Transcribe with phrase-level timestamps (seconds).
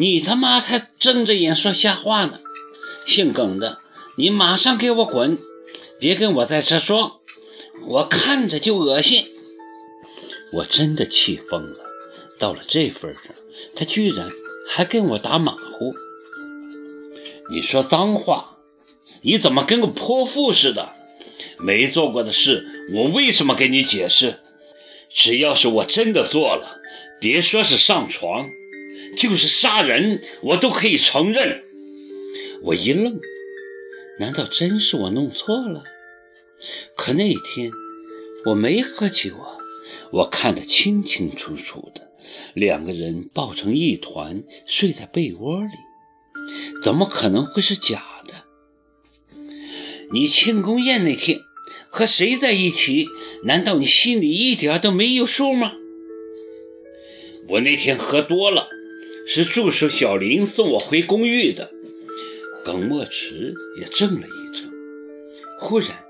[0.00, 2.40] 你他妈才睁着眼说瞎话呢！
[3.06, 3.80] 姓耿的，
[4.16, 5.36] 你马上给我滚！
[5.98, 7.18] 别跟我在这装，
[7.86, 9.26] 我看着就恶心。
[10.54, 11.80] 我真的气疯了，
[12.38, 13.24] 到了这份上，
[13.76, 14.30] 他居然
[14.66, 15.94] 还跟我打马虎。
[17.50, 18.56] 你说脏话，
[19.20, 20.94] 你怎么跟个泼妇似的？
[21.58, 22.64] 没做过的事，
[22.94, 24.40] 我为什么给你解释？
[25.14, 26.80] 只要是我真的做了，
[27.20, 28.48] 别说是上床，
[29.16, 31.62] 就是杀人，我都可以承认。
[32.62, 33.20] 我一愣，
[34.18, 35.84] 难道真是我弄错了？
[36.96, 37.70] 可那天
[38.46, 39.56] 我没喝酒啊，
[40.12, 42.12] 我看得清清楚楚的，
[42.54, 45.70] 两个人抱成一团睡在被窝里，
[46.82, 48.44] 怎么可能会是假的？
[50.12, 51.40] 你庆功宴那天
[51.88, 53.06] 和谁在一起？
[53.44, 55.72] 难道你心里一点都没有数吗？
[57.48, 58.68] 我那天喝多了，
[59.32, 61.70] 是助手小林送我回公寓的。
[62.64, 64.68] 耿墨池也怔了一怔，
[65.56, 66.04] 忽然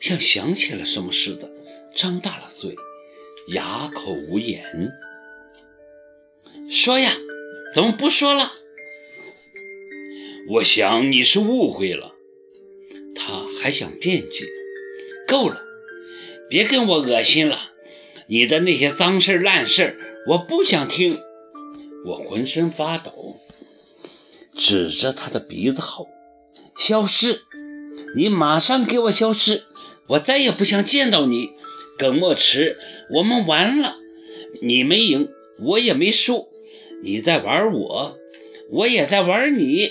[0.00, 1.48] 像想起了什么似的，
[1.94, 2.74] 张大了嘴，
[3.54, 4.90] 哑口无言。
[6.68, 7.12] 说呀，
[7.72, 8.50] 怎么不说了？
[10.48, 12.16] 我想你是误会了。
[13.14, 14.44] 他还想辩解，
[15.24, 15.62] 够了，
[16.48, 17.70] 别跟我恶心了。
[18.26, 21.20] 你的那些脏事烂事我不想听。
[22.06, 23.36] 我浑身发抖。
[24.56, 26.08] 指着他的鼻子吼
[26.76, 27.42] ：“消失！
[28.14, 29.62] 你马上给我消失！
[30.08, 31.50] 我再也不想见到你，
[31.96, 32.78] 耿墨池！
[33.14, 33.96] 我们完了！
[34.60, 36.48] 你没赢，我也没输。
[37.02, 38.18] 你在玩我，
[38.70, 39.90] 我也在玩你。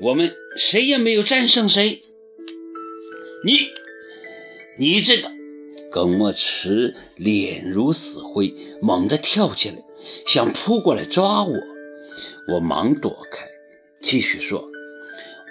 [0.00, 2.02] 我们谁也没有战胜谁。
[3.44, 3.68] 你，
[4.78, 5.32] 你这个……”
[5.90, 9.76] 耿墨池脸如死灰，猛地跳起来，
[10.26, 11.54] 想扑过来抓我，
[12.48, 13.46] 我忙躲开。
[14.00, 14.68] 继续说，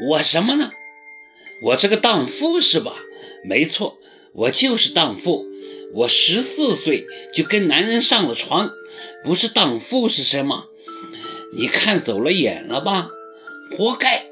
[0.09, 0.71] 我什么呢？
[1.63, 2.93] 我这个荡妇是吧？
[3.43, 3.97] 没错，
[4.33, 5.45] 我就是荡妇。
[5.93, 8.71] 我十四岁就跟男人上了床，
[9.23, 10.65] 不是荡妇是什么？
[11.53, 13.09] 你看走了眼了吧？
[13.75, 14.26] 活该！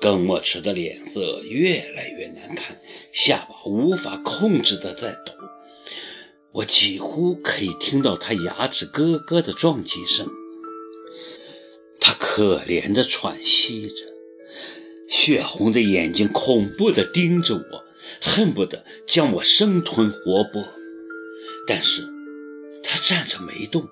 [0.00, 2.80] 耿墨池的脸色越来越难看，
[3.12, 5.34] 下巴无法控制的在抖，
[6.52, 10.26] 我几乎可以听到他牙齿咯咯的撞击声。
[12.00, 13.94] 他可怜地喘息着，
[15.06, 17.84] 血红的眼睛恐怖地盯着我，
[18.22, 20.66] 恨不得将我生吞活剥。
[21.66, 22.08] 但是，
[22.82, 23.86] 他站着没动，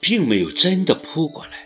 [0.00, 1.65] 并没有真的扑过来，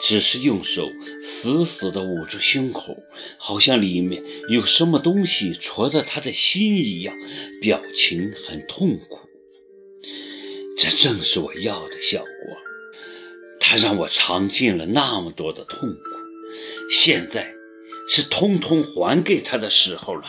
[0.00, 0.88] 只是用手
[1.22, 2.96] 死死地捂住胸口，
[3.38, 7.14] 好像里面有什么东西戳着他的心一样，
[7.60, 9.20] 表情很痛苦。
[10.78, 12.28] 这正是我要的效果。
[13.60, 15.96] 他让我尝尽了那么多的痛苦，
[16.90, 17.52] 现在
[18.08, 20.24] 是通通还给他的时候了。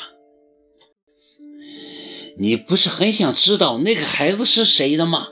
[2.37, 5.29] 你不是很想知道那个孩子是谁的吗？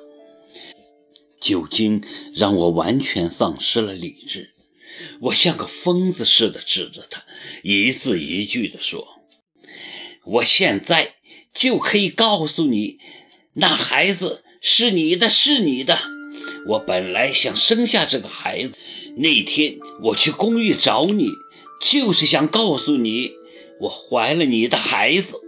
[1.39, 4.55] 酒精让我完全丧失了理智，
[5.21, 7.23] 我像个疯子似的指着他，
[7.63, 9.07] 一字一句地说
[10.25, 11.15] ：“我现在
[11.53, 12.99] 就可以告诉你，
[13.53, 15.97] 那孩子是你的，是你的。”
[16.67, 18.73] 我本来想生下这个孩子，
[19.15, 21.29] 那天我去公寓找你，
[21.81, 23.31] 就是想告诉你，
[23.81, 25.39] 我怀了你的孩子。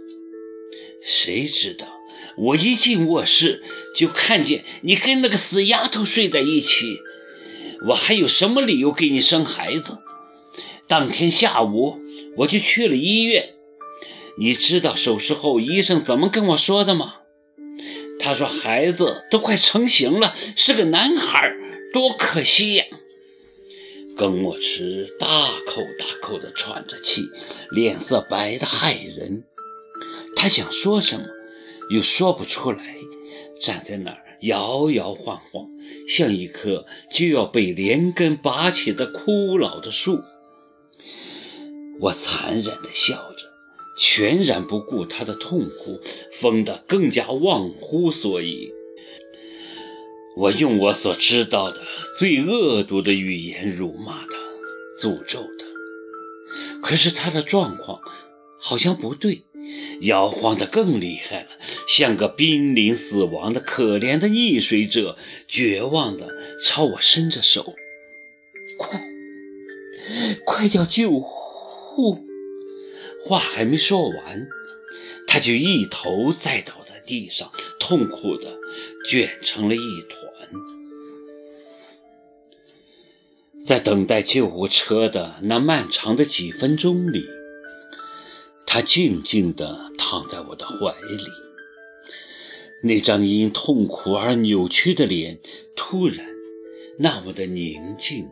[1.04, 1.91] 谁知道
[2.36, 3.62] 我一进卧室
[3.96, 7.00] 就看见你跟那个死丫头睡在一起，
[7.88, 9.98] 我还有什么理由给你生孩子？
[10.86, 12.00] 当天下午
[12.38, 13.54] 我就去了医院，
[14.38, 17.16] 你知道手术后医生怎么跟我说的吗？
[18.18, 21.52] 他说：“孩子都快成型了，是个男孩，
[21.92, 22.84] 多可惜呀！”
[24.16, 25.26] 耿墨池大
[25.66, 27.22] 口大口地喘着气，
[27.70, 29.42] 脸色白得骇人。
[30.36, 31.26] 他想说什么，
[31.90, 32.96] 又说不出来，
[33.60, 35.68] 站在那儿摇摇晃晃，
[36.08, 40.20] 像一棵就要被连根拔起的枯老的树。
[42.00, 43.52] 我残忍地笑着。
[43.94, 46.00] 全然不顾他的痛苦，
[46.32, 48.72] 疯得更加忘乎所以。
[50.34, 51.82] 我用我所知道的
[52.18, 54.38] 最恶毒的语言辱骂他，
[54.98, 55.66] 诅咒他。
[56.80, 58.00] 可是他的状况
[58.58, 59.42] 好像不对，
[60.02, 61.48] 摇晃得更厉害了，
[61.88, 65.16] 像个濒临死亡的可怜的溺水者，
[65.46, 66.28] 绝望地
[66.62, 67.74] 朝我伸着手
[68.78, 69.02] ：“快，
[70.44, 72.26] 快叫救护！”
[73.24, 74.48] 话还没说完，
[75.28, 78.58] 他就一头栽倒在地上，痛苦的
[79.08, 80.20] 卷成了一团。
[83.64, 87.28] 在等待救护车的那漫长的几分钟里，
[88.74, 91.26] 他静静地躺在我的怀里，
[92.82, 95.38] 那张因痛苦而扭曲的脸
[95.76, 96.26] 突然
[96.98, 98.30] 那么的宁静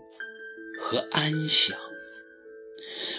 [0.81, 1.77] 和安详。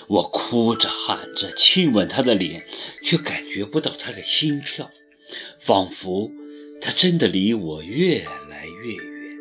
[0.07, 2.65] 我哭着喊着亲吻他的脸，
[3.03, 4.89] 却感觉不到他的心跳，
[5.59, 6.31] 仿佛
[6.81, 9.37] 他真的离我越来越远。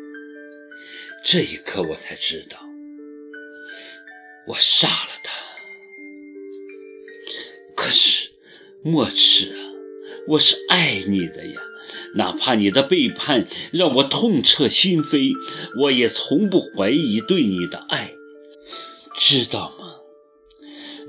[1.25, 2.59] 这一刻，我才知道，
[4.45, 5.31] 我杀了他。
[7.81, 8.29] 可是，
[8.83, 9.57] 莫迟啊，
[10.27, 11.59] 我是爱你的呀！
[12.13, 15.33] 哪怕你的背叛让我痛彻心扉，
[15.79, 18.13] 我也从不怀疑对你的爱，
[19.17, 19.95] 知道吗？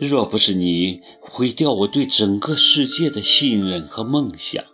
[0.00, 4.64] 若不是你毁掉我对整个世界的信任和梦想，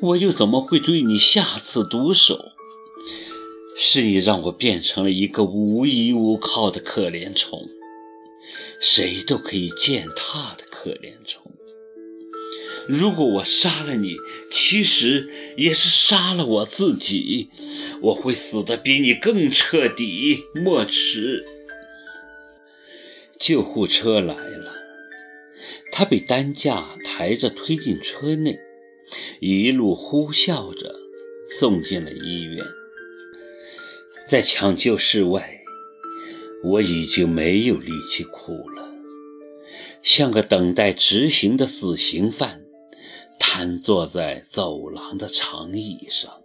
[0.00, 2.38] 我又怎么会对你下此毒手？
[3.76, 7.68] 是你让我变成了一个无依无靠的可怜虫，
[8.80, 11.52] 谁都可以践踏的可怜虫。
[12.88, 14.16] 如果我杀了你，
[14.50, 15.28] 其实
[15.58, 17.50] 也是杀了我自己。
[18.00, 20.44] 我会死得比你更彻底。
[20.54, 21.44] 莫迟。
[23.38, 24.72] 救护车来了，
[25.92, 28.58] 他被担架抬着推进车内，
[29.40, 30.94] 一路呼啸着
[31.58, 32.64] 送进了医院。
[34.26, 35.62] 在抢救室外，
[36.64, 38.79] 我已经没有力气哭了，
[40.02, 42.62] 像个等待执行的死刑犯，
[43.38, 46.42] 瘫坐在走廊的长椅上，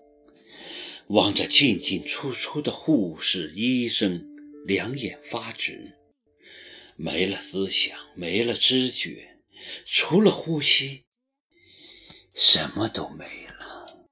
[1.08, 4.26] 望着进进出出的护士、医生，
[4.66, 5.94] 两眼发直，
[6.98, 9.38] 没了思想，没了知觉，
[9.86, 11.04] 除了呼吸，
[12.34, 14.06] 什么都没了。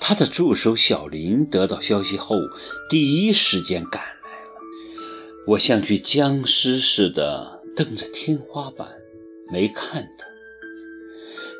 [0.00, 2.36] 他的助手小林得到消息后，
[2.90, 4.15] 第一时间赶。
[5.46, 8.88] 我像具僵尸似的瞪着天花板，
[9.48, 10.26] 没看他。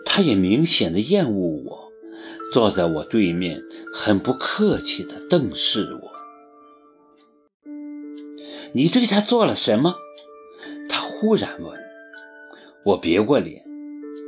[0.05, 1.93] 他也明显的厌恶我，
[2.53, 3.62] 坐在我对面，
[3.94, 6.11] 很不客气的瞪视我。
[8.73, 9.94] 你对他做了什么？
[10.89, 11.79] 他忽然问。
[12.85, 13.65] 我别过脸，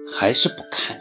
[0.08, 1.00] 还是不看。